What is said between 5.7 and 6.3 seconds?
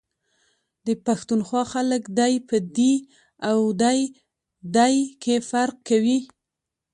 کوي،